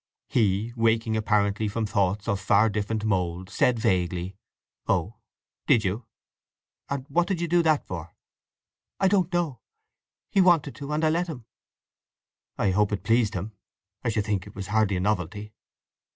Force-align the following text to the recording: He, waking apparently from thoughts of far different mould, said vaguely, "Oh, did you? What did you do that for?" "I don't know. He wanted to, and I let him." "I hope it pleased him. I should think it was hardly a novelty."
He, 0.29 0.73
waking 0.75 1.15
apparently 1.15 1.67
from 1.67 1.85
thoughts 1.85 2.27
of 2.27 2.39
far 2.39 2.69
different 2.71 3.05
mould, 3.05 3.51
said 3.51 3.77
vaguely, 3.77 4.35
"Oh, 4.87 5.17
did 5.67 5.85
you? 5.85 6.07
What 7.07 7.27
did 7.27 7.39
you 7.39 7.47
do 7.47 7.61
that 7.61 7.85
for?" 7.85 8.15
"I 8.99 9.07
don't 9.07 9.31
know. 9.31 9.59
He 10.31 10.41
wanted 10.41 10.73
to, 10.77 10.91
and 10.91 11.05
I 11.05 11.09
let 11.11 11.27
him." 11.27 11.45
"I 12.57 12.71
hope 12.71 12.91
it 12.91 13.03
pleased 13.03 13.35
him. 13.35 13.51
I 14.03 14.09
should 14.09 14.25
think 14.25 14.47
it 14.47 14.55
was 14.55 14.69
hardly 14.69 14.95
a 14.95 14.99
novelty." 14.99 15.53